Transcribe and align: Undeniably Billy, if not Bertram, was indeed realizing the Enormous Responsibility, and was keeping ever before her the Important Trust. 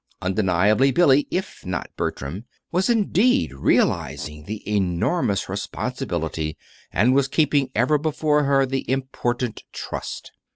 Undeniably 0.19 0.89
Billy, 0.91 1.27
if 1.29 1.63
not 1.63 1.91
Bertram, 1.95 2.45
was 2.71 2.89
indeed 2.89 3.53
realizing 3.53 4.45
the 4.45 4.67
Enormous 4.67 5.47
Responsibility, 5.47 6.57
and 6.91 7.13
was 7.13 7.27
keeping 7.27 7.69
ever 7.75 7.99
before 7.99 8.45
her 8.45 8.65
the 8.65 8.83
Important 8.89 9.61
Trust. 9.71 10.31